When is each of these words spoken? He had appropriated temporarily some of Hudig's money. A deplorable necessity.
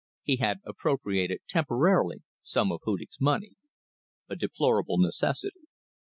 He 0.23 0.37
had 0.37 0.61
appropriated 0.65 1.41
temporarily 1.47 2.23
some 2.41 2.71
of 2.71 2.79
Hudig's 2.85 3.21
money. 3.21 3.51
A 4.29 4.35
deplorable 4.35 4.97
necessity. 4.97 5.67